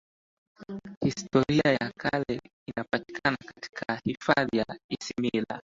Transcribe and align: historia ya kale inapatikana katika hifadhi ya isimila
historia 1.03 1.73
ya 1.81 1.91
kale 1.97 2.41
inapatikana 2.67 3.37
katika 3.45 4.01
hifadhi 4.05 4.57
ya 4.57 4.65
isimila 4.89 5.61